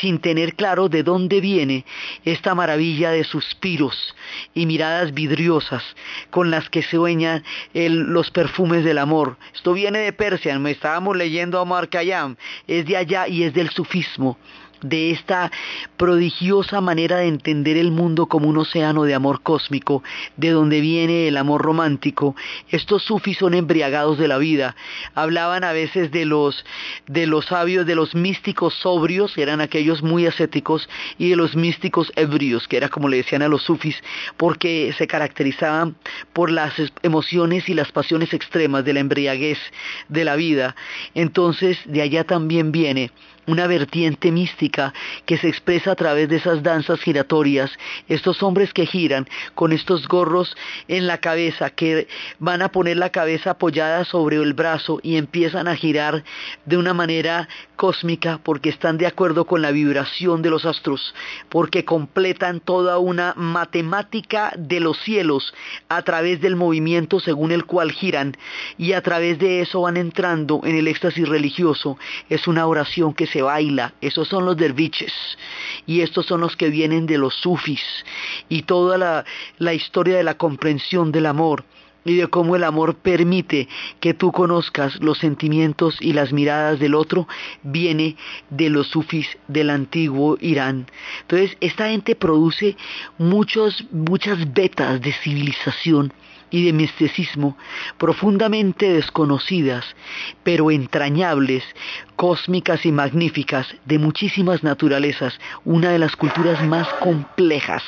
[0.00, 1.84] sin tener claro de dónde viene
[2.24, 4.14] esta maravilla de suspiros
[4.54, 5.82] y miradas vidriosas
[6.30, 9.36] con las que se oñan los perfumes del amor.
[9.54, 11.90] Esto viene de Persia, me estábamos leyendo a Mark
[12.66, 14.38] es de allá y es del sufismo
[14.84, 15.50] de esta
[15.96, 20.02] prodigiosa manera de entender el mundo como un océano de amor cósmico,
[20.36, 22.36] de donde viene el amor romántico.
[22.68, 24.76] Estos sufis son embriagados de la vida.
[25.14, 26.64] Hablaban a veces de los
[27.06, 32.12] de los sabios, de los místicos sobrios, eran aquellos muy ascéticos, y de los místicos
[32.16, 33.96] ebrios, que era como le decían a los sufis,
[34.36, 35.96] porque se caracterizaban
[36.32, 39.58] por las emociones y las pasiones extremas de la embriaguez
[40.08, 40.76] de la vida.
[41.14, 43.10] Entonces, de allá también viene
[43.46, 44.92] una vertiente mística
[45.26, 47.70] que se expresa a través de esas danzas giratorias,
[48.08, 50.56] estos hombres que giran con estos gorros
[50.88, 55.68] en la cabeza, que van a poner la cabeza apoyada sobre el brazo y empiezan
[55.68, 56.24] a girar
[56.64, 61.14] de una manera cósmica porque están de acuerdo con la vibración de los astros,
[61.48, 65.54] porque completan toda una matemática de los cielos
[65.88, 68.36] a través del movimiento según el cual giran
[68.78, 71.98] y a través de eso van entrando en el éxtasis religioso.
[72.28, 75.12] Es una oración que se baila, esos son los derviches.
[75.86, 77.82] Y estos son los que vienen de los sufis.
[78.48, 79.24] Y toda la,
[79.58, 81.64] la historia de la comprensión del amor.
[82.04, 83.66] Y de cómo el amor permite
[83.98, 87.26] que tú conozcas los sentimientos y las miradas del otro,
[87.64, 88.14] viene
[88.50, 90.86] de los sufis del antiguo Irán.
[91.22, 92.76] Entonces, esta gente produce
[93.18, 96.12] muchos, muchas vetas de civilización
[96.54, 97.58] y de misticismo
[97.98, 99.84] profundamente desconocidas,
[100.44, 101.64] pero entrañables,
[102.14, 107.82] cósmicas y magníficas, de muchísimas naturalezas, una de las culturas más complejas,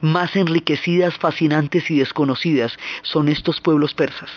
[0.00, 4.30] más enriquecidas, fascinantes y desconocidas son estos pueblos persas.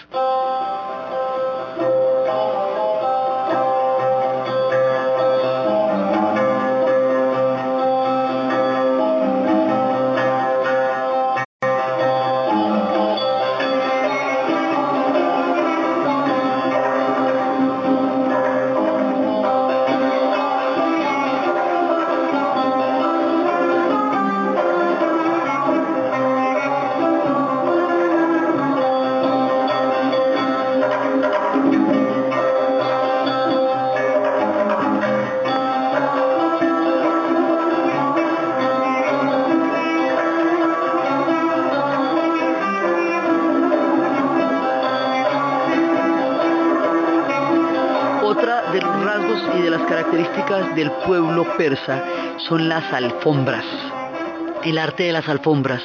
[50.78, 52.06] Del pueblo persa
[52.38, 53.66] son las alfombras.
[54.64, 55.82] El arte de las alfombras,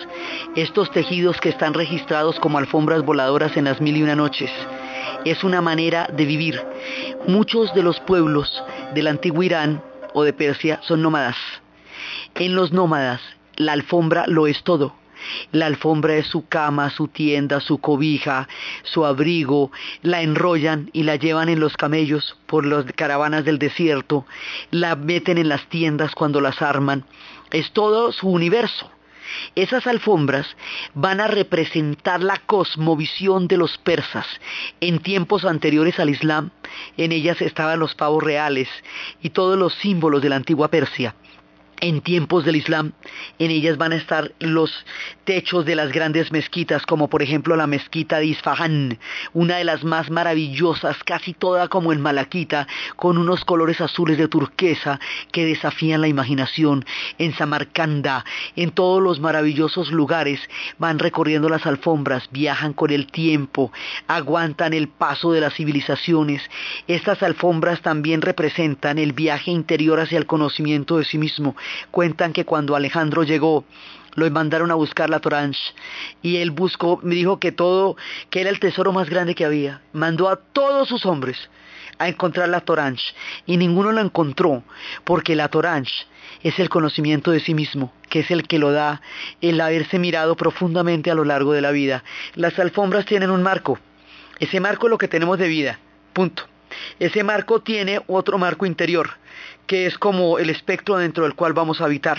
[0.54, 4.50] estos tejidos que están registrados como alfombras voladoras en las mil y una noches,
[5.24, 6.62] es una manera de vivir.
[7.26, 8.62] Muchos de los pueblos
[8.94, 9.82] del antiguo Irán
[10.12, 11.36] o de Persia son nómadas.
[12.34, 13.22] En los nómadas,
[13.56, 14.94] la alfombra lo es todo.
[15.52, 18.48] La alfombra es su cama, su tienda, su cobija,
[18.82, 19.70] su abrigo,
[20.02, 24.26] la enrollan y la llevan en los camellos por las caravanas del desierto,
[24.70, 27.04] la meten en las tiendas cuando las arman.
[27.50, 28.90] Es todo su universo.
[29.54, 30.46] Esas alfombras
[30.94, 34.26] van a representar la cosmovisión de los persas.
[34.80, 36.50] En tiempos anteriores al Islam,
[36.96, 38.68] en ellas estaban los pavos reales
[39.22, 41.14] y todos los símbolos de la antigua Persia
[41.82, 42.92] en tiempos del Islam,
[43.40, 44.72] en ellas van a estar los
[45.24, 48.98] techos de las grandes mezquitas, como por ejemplo la mezquita de Isfahan,
[49.32, 54.28] una de las más maravillosas, casi toda como en Malaquita, con unos colores azules de
[54.28, 55.00] turquesa
[55.32, 56.84] que desafían la imaginación.
[57.18, 58.24] En Samarcanda,
[58.54, 60.38] en todos los maravillosos lugares,
[60.78, 63.72] van recorriendo las alfombras, viajan con el tiempo,
[64.06, 66.42] aguantan el paso de las civilizaciones.
[66.86, 71.56] Estas alfombras también representan el viaje interior hacia el conocimiento de sí mismo
[71.90, 73.64] Cuentan que cuando Alejandro llegó,
[74.14, 75.60] lo mandaron a buscar la Torange
[76.20, 77.96] y él buscó, me dijo que todo,
[78.30, 79.80] que era el tesoro más grande que había.
[79.92, 81.50] Mandó a todos sus hombres
[81.98, 83.14] a encontrar la Torange
[83.46, 84.62] y ninguno la encontró
[85.04, 86.06] porque la Torange
[86.42, 89.00] es el conocimiento de sí mismo, que es el que lo da
[89.40, 92.04] el haberse mirado profundamente a lo largo de la vida.
[92.34, 93.78] Las alfombras tienen un marco,
[94.40, 95.78] ese marco es lo que tenemos de vida,
[96.12, 96.44] punto.
[96.98, 99.10] Ese marco tiene otro marco interior,
[99.66, 102.18] que es como el espectro dentro del cual vamos a habitar.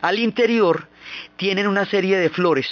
[0.00, 0.88] Al interior
[1.36, 2.68] tienen una serie de flores.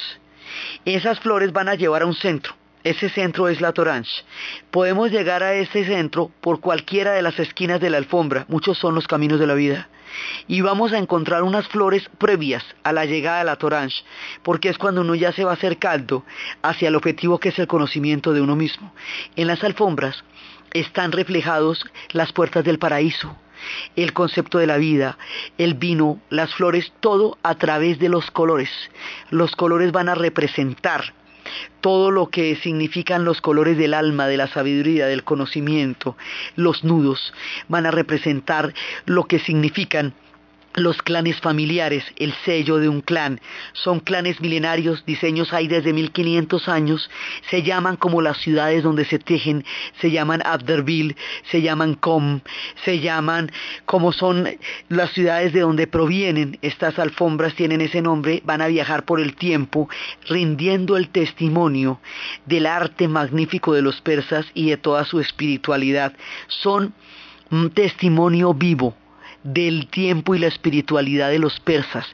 [0.85, 2.55] Esas flores van a llevar a un centro.
[2.85, 4.25] Ese centro es la Torange.
[4.71, 8.45] Podemos llegar a ese centro por cualquiera de las esquinas de la alfombra.
[8.49, 9.89] Muchos son los caminos de la vida.
[10.49, 14.05] Y vamos a encontrar unas flores previas a la llegada de la Torange,
[14.43, 16.25] porque es cuando uno ya se va acercando
[16.61, 18.93] hacia el objetivo que es el conocimiento de uno mismo.
[19.35, 20.23] En las alfombras
[20.75, 23.35] están reflejados las puertas del paraíso,
[23.97, 25.19] el concepto de la vida,
[25.59, 28.71] el vino, las flores, todo a través de los colores.
[29.31, 31.15] Los colores van a representar
[31.81, 36.17] todo lo que significan los colores del alma, de la sabiduría, del conocimiento.
[36.57, 37.35] Los nudos
[37.69, 38.73] van a representar
[39.05, 40.15] lo que significan
[40.75, 43.41] los clanes familiares, el sello de un clan.
[43.73, 47.11] Son clanes milenarios, diseños hay desde 1500 años,
[47.49, 49.65] se llaman como las ciudades donde se tejen,
[50.01, 51.17] se llaman Abderville,
[51.51, 52.41] se llaman Com,
[52.85, 53.53] se llaman
[53.87, 54.49] como son
[54.89, 56.59] las ciudades de donde provienen.
[56.63, 59.89] Estas alfombras tienen ese nombre, van a viajar por el tiempo,
[60.29, 62.01] rindiendo el testimonio
[62.47, 66.13] del arte magnífico de los persas y de toda su espiritualidad.
[66.49, 66.95] Son
[67.51, 68.97] un testimonio vivo
[69.45, 72.07] del tiempo y la espiritualidad de los persas.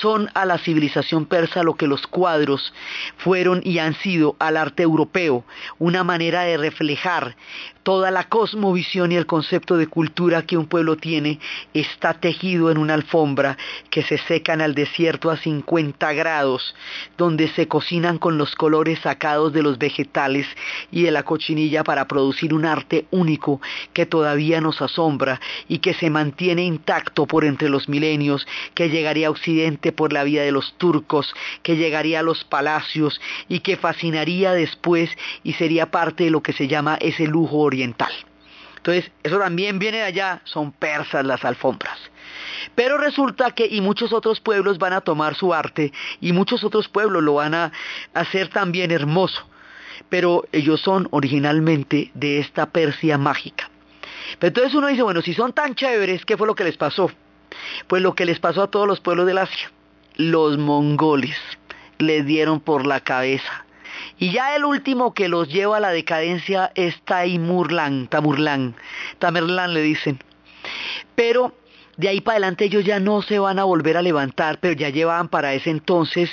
[0.00, 2.72] Son a la civilización persa lo que los cuadros
[3.18, 5.44] fueron y han sido al arte europeo,
[5.78, 7.36] una manera de reflejar
[7.82, 11.40] toda la cosmovisión y el concepto de cultura que un pueblo tiene
[11.74, 13.56] está tejido en una alfombra
[13.90, 16.74] que se seca en el desierto a 50 grados,
[17.18, 20.46] donde se cocinan con los colores sacados de los vegetales
[20.90, 23.60] y de la cochinilla para producir un arte único
[23.92, 29.28] que todavía nos asombra y que se mantiene intacto por entre los milenios, que llegaría
[29.28, 33.76] a Occidente por la vida de los turcos, que llegaría a los palacios y que
[33.76, 35.10] fascinaría después
[35.42, 38.12] y sería parte de lo que se llama ese lujo oriental.
[38.76, 41.98] Entonces, eso también viene de allá, son persas las alfombras.
[42.74, 46.88] Pero resulta que y muchos otros pueblos van a tomar su arte y muchos otros
[46.88, 47.72] pueblos lo van a
[48.12, 49.48] hacer también hermoso.
[50.08, 53.71] Pero ellos son originalmente de esta Persia mágica.
[54.38, 57.10] Pero entonces uno dice, bueno, si son tan chéveres, ¿qué fue lo que les pasó?
[57.86, 59.70] Pues lo que les pasó a todos los pueblos del Asia.
[60.16, 61.36] Los mongoles
[61.98, 63.64] les dieron por la cabeza
[64.18, 68.74] y ya el último que los lleva a la decadencia es Taimurlan, Tamurlan,
[69.18, 70.18] Tamerlan le dicen.
[71.14, 71.54] Pero
[71.96, 74.90] de ahí para adelante ellos ya no se van a volver a levantar, pero ya
[74.90, 76.30] llevaban para ese entonces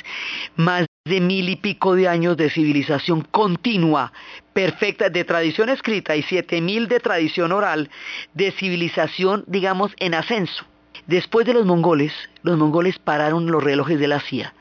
[0.56, 4.12] más de mil y pico de años de civilización continua,
[4.54, 7.89] perfecta, de tradición escrita y siete mil de tradición oral,
[8.34, 10.66] de civilización, digamos, en ascenso.
[11.08, 14.54] Después de los mongoles, los mongoles pararon los relojes de la CIA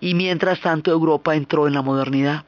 [0.00, 2.44] y mientras tanto Europa entró en la modernidad.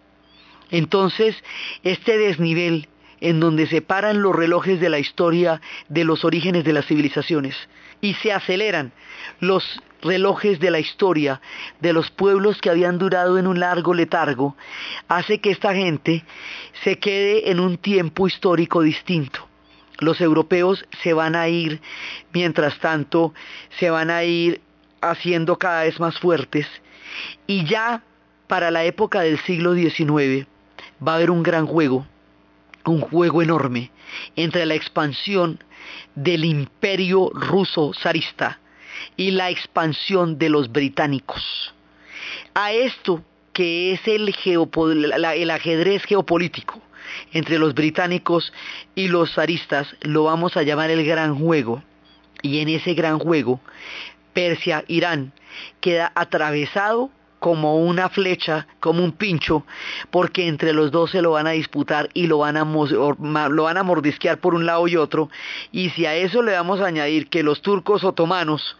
[0.70, 1.36] Entonces,
[1.82, 2.88] este desnivel
[3.20, 7.56] en donde se paran los relojes de la historia de los orígenes de las civilizaciones
[8.00, 8.92] y se aceleran
[9.40, 11.40] los relojes de la historia
[11.80, 14.56] de los pueblos que habían durado en un largo letargo,
[15.08, 16.24] hace que esta gente
[16.84, 19.48] se quede en un tiempo histórico distinto.
[20.00, 21.80] los europeos se van a ir,
[22.32, 23.32] mientras tanto,
[23.78, 24.60] se van a ir
[25.00, 26.66] haciendo cada vez más fuertes
[27.46, 28.02] y ya
[28.48, 30.46] para la época del siglo XIX
[31.06, 32.06] va a haber un gran juego,
[32.84, 33.92] un juego enorme
[34.34, 35.62] entre la expansión
[36.16, 38.58] del imperio ruso zarista
[39.16, 41.74] y la expansión de los británicos.
[42.54, 44.34] A esto que es el,
[45.14, 46.80] el ajedrez geopolítico
[47.32, 48.52] entre los británicos
[48.94, 51.82] y los zaristas, lo vamos a llamar el gran juego.
[52.42, 53.60] Y en ese gran juego,
[54.32, 55.32] Persia, Irán,
[55.80, 57.10] queda atravesado
[57.44, 59.66] como una flecha, como un pincho,
[60.10, 64.54] porque entre los dos se lo van a disputar y lo van a, mordisquear por
[64.54, 65.28] un lado y otro.
[65.70, 68.78] Y si a eso le vamos a añadir que los turcos otomanos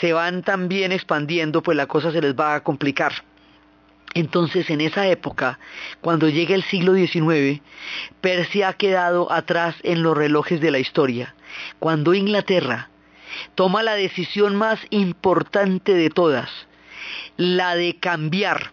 [0.00, 3.14] se van también expandiendo, pues la cosa se les va a complicar.
[4.14, 5.58] Entonces, en esa época,
[6.00, 7.62] cuando llega el siglo XIX,
[8.20, 11.34] Persia ha quedado atrás en los relojes de la historia.
[11.80, 12.90] Cuando Inglaterra
[13.56, 16.48] toma la decisión más importante de todas,
[17.36, 18.72] la de cambiar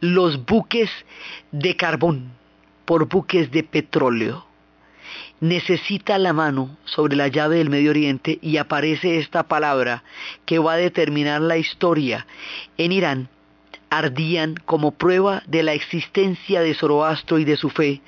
[0.00, 0.90] los buques
[1.52, 2.32] de carbón
[2.84, 4.46] por buques de petróleo.
[5.40, 10.04] Necesita la mano sobre la llave del Medio Oriente y aparece esta palabra
[10.44, 12.26] que va a determinar la historia
[12.76, 13.28] en Irán
[13.90, 18.00] ardían como prueba de la existencia de Zoroastro y de su fe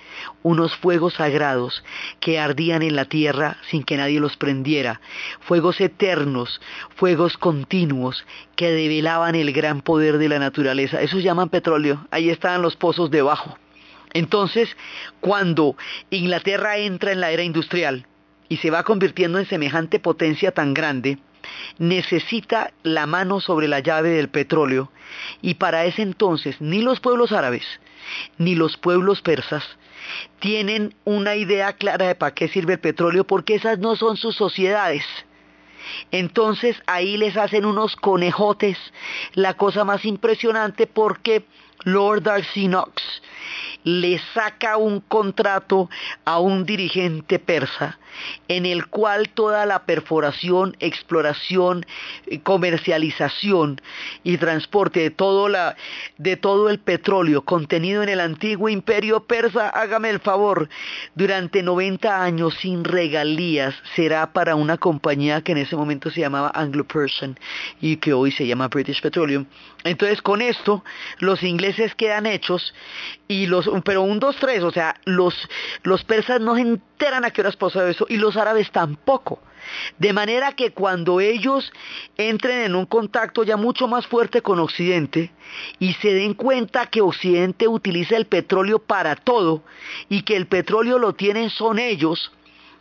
[0.43, 1.85] unos fuegos sagrados
[2.21, 5.01] que ardían en la tierra sin que nadie los prendiera,
[5.41, 6.61] fuegos eternos,
[6.95, 8.25] fuegos continuos
[8.55, 11.03] que develaban el gran poder de la naturaleza.
[11.03, 13.59] Eso llaman petróleo, ahí estaban los pozos debajo.
[14.15, 14.77] Entonces,
[15.21, 15.77] cuando
[16.11, 18.07] Inglaterra entra en la era industrial
[18.49, 21.19] y se va convirtiendo en semejante potencia tan grande,
[21.79, 24.91] necesita la mano sobre la llave del petróleo
[25.41, 27.65] y para ese entonces ni los pueblos árabes
[28.39, 29.65] ni los pueblos persas
[30.41, 34.37] tienen una idea clara de para qué sirve el petróleo porque esas no son sus
[34.37, 35.05] sociedades.
[36.11, 38.79] Entonces ahí les hacen unos conejotes,
[39.35, 41.45] la cosa más impresionante porque
[41.85, 43.03] Lord Darcy Knox
[43.85, 45.91] le saca un contrato
[46.25, 47.99] a un dirigente persa
[48.49, 51.87] en el cual toda la perforación, exploración,
[52.27, 53.81] eh, comercialización
[54.23, 55.77] y transporte de todo, la,
[56.19, 60.69] de todo el petróleo contenido en el antiguo imperio persa, hágame el favor,
[61.15, 66.53] durante 90 años sin regalías será para una compañía que en ese momento se llamaba
[66.55, 67.39] Anglo-Persian
[67.81, 69.47] y que hoy se llama British Petroleum.
[69.85, 70.85] Entonces con esto
[71.19, 72.75] los ingleses quedan hechos
[73.27, 75.35] y los pero un 2 3, o sea, los
[75.83, 79.41] los persas no se enteran a qué horas pasó eso y los árabes tampoco.
[79.99, 81.73] De manera que cuando ellos
[82.17, 85.31] entren en un contacto ya mucho más fuerte con Occidente
[85.79, 89.63] y se den cuenta que Occidente utiliza el petróleo para todo
[90.09, 92.33] y que el petróleo lo tienen son ellos,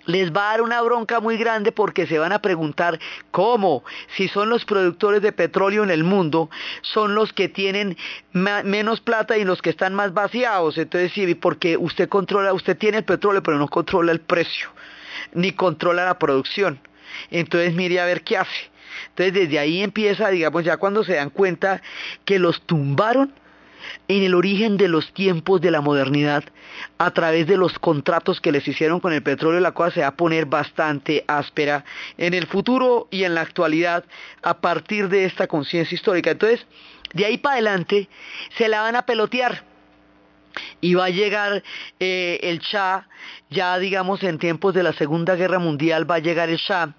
[0.05, 2.99] les va a dar una bronca muy grande porque se van a preguntar
[3.31, 3.83] cómo,
[4.15, 6.49] si son los productores de petróleo en el mundo,
[6.81, 7.97] son los que tienen
[8.33, 10.77] menos plata y los que están más vaciados.
[10.77, 14.69] Entonces, sí, porque usted controla, usted tiene el petróleo, pero no controla el precio,
[15.33, 16.79] ni controla la producción.
[17.29, 18.71] Entonces, mire a ver qué hace.
[19.09, 21.81] Entonces, desde ahí empieza, digamos, ya cuando se dan cuenta
[22.25, 23.33] que los tumbaron,
[24.07, 26.43] en el origen de los tiempos de la modernidad
[26.97, 30.07] a través de los contratos que les hicieron con el petróleo, la cosa se va
[30.07, 31.83] a poner bastante áspera
[32.17, 34.05] en el futuro y en la actualidad
[34.41, 36.31] a partir de esta conciencia histórica.
[36.31, 36.65] Entonces,
[37.13, 38.07] de ahí para adelante
[38.57, 39.63] se la van a pelotear.
[40.81, 41.63] Y va a llegar
[41.99, 43.07] eh, el Shah,
[43.49, 46.93] ya digamos en tiempos de la Segunda Guerra Mundial va a llegar el Shah.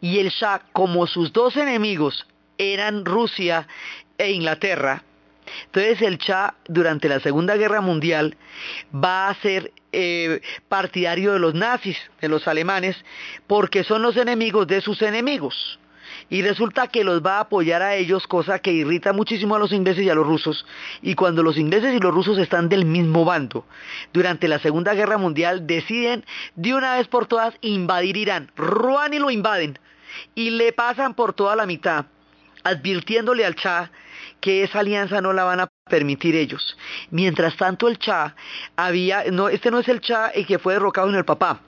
[0.00, 2.26] Y el Shah, como sus dos enemigos
[2.58, 3.68] eran Rusia
[4.16, 5.04] e Inglaterra,
[5.66, 8.36] entonces el Cha durante la Segunda Guerra Mundial
[8.94, 12.96] va a ser eh, partidario de los nazis, de los alemanes,
[13.46, 15.78] porque son los enemigos de sus enemigos.
[16.30, 19.72] Y resulta que los va a apoyar a ellos, cosa que irrita muchísimo a los
[19.72, 20.66] ingleses y a los rusos.
[21.00, 23.64] Y cuando los ingleses y los rusos están del mismo bando,
[24.12, 26.24] durante la Segunda Guerra Mundial deciden
[26.54, 28.50] de una vez por todas invadir Irán.
[28.56, 29.78] Ruan y lo invaden.
[30.34, 32.06] Y le pasan por toda la mitad,
[32.64, 33.90] advirtiéndole al Cha
[34.40, 36.76] que esa alianza no la van a permitir ellos.
[37.10, 38.34] Mientras tanto el Cha
[38.76, 41.60] había, no, este no es el Cha el que fue derrocado en el papá,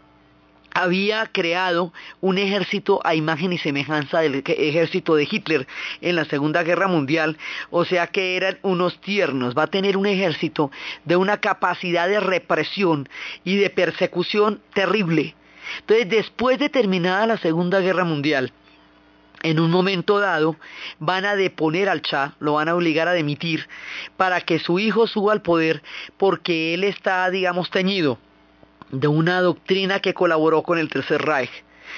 [0.72, 5.66] había creado un ejército a imagen y semejanza del ejército de Hitler
[6.00, 7.38] en la Segunda Guerra Mundial,
[7.70, 10.70] o sea que eran unos tiernos, va a tener un ejército
[11.04, 13.08] de una capacidad de represión
[13.44, 15.34] y de persecución terrible.
[15.80, 18.52] Entonces, después de terminada la Segunda Guerra Mundial,
[19.42, 20.56] en un momento dado
[20.98, 23.68] van a deponer al Cha, lo van a obligar a demitir
[24.16, 25.82] para que su hijo suba al poder
[26.16, 28.18] porque él está, digamos, teñido
[28.90, 31.50] de una doctrina que colaboró con el Tercer Reich.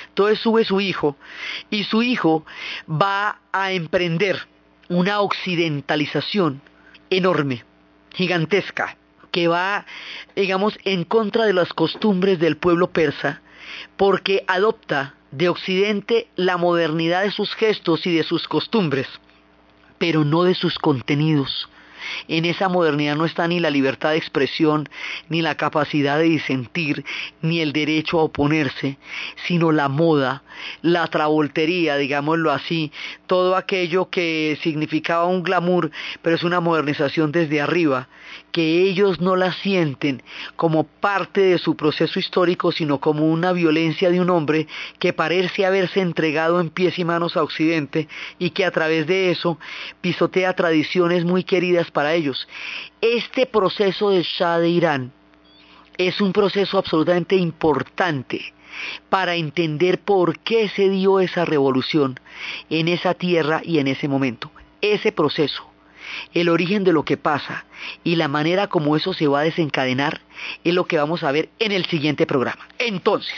[0.08, 1.16] Entonces sube su hijo
[1.70, 2.44] y su hijo
[2.88, 4.46] va a emprender
[4.88, 6.60] una occidentalización
[7.10, 7.64] enorme,
[8.14, 8.96] gigantesca,
[9.30, 9.86] que va,
[10.36, 13.40] digamos, en contra de las costumbres del pueblo persa,
[13.96, 19.08] porque adopta de Occidente la modernidad de sus gestos y de sus costumbres,
[19.98, 21.68] pero no de sus contenidos.
[22.28, 24.88] En esa modernidad no está ni la libertad de expresión,
[25.28, 27.04] ni la capacidad de disentir,
[27.40, 28.98] ni el derecho a oponerse,
[29.46, 30.42] sino la moda,
[30.82, 32.92] la travoltería, digámoslo así,
[33.26, 35.90] todo aquello que significaba un glamour,
[36.22, 38.08] pero es una modernización desde arriba,
[38.52, 40.22] que ellos no la sienten
[40.56, 45.66] como parte de su proceso histórico, sino como una violencia de un hombre que parece
[45.66, 49.58] haberse entregado en pies y manos a Occidente y que a través de eso
[50.00, 52.46] pisotea tradiciones muy queridas para ellos.
[53.00, 55.12] Este proceso del Shah de Irán
[55.98, 58.52] es un proceso absolutamente importante
[59.08, 62.18] para entender por qué se dio esa revolución
[62.70, 64.50] en esa tierra y en ese momento.
[64.80, 65.71] Ese proceso,
[66.34, 67.64] el origen de lo que pasa
[68.04, 70.20] y la manera como eso se va a desencadenar
[70.64, 72.66] es lo que vamos a ver en el siguiente programa.
[72.78, 73.34] Entonces,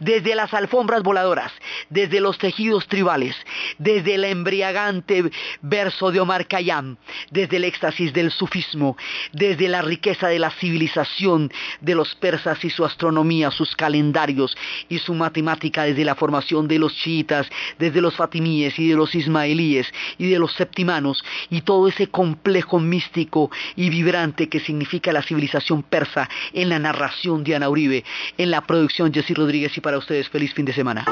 [0.00, 1.52] desde las alfombras voladoras,
[1.90, 3.36] desde los tejidos tribales,
[3.78, 5.30] desde el embriagante
[5.62, 6.96] verso de Omar Khayyam,
[7.30, 8.96] desde el éxtasis del sufismo,
[9.32, 14.56] desde la riqueza de la civilización de los persas y su astronomía, sus calendarios
[14.88, 19.14] y su matemática, desde la formación de los chiitas, desde los fatimíes y de los
[19.14, 25.22] ismaelíes y de los septimanos y todo ese complejo místico y vibrante que significa la
[25.22, 28.04] civilización persa en la narración Diana Uribe,
[28.38, 31.04] en la producción Jessy Rodríguez y para ustedes feliz fin de semana.